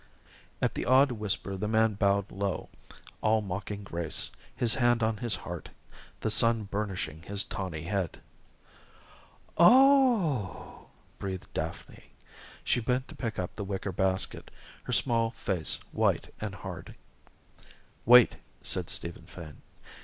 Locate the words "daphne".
11.53-12.05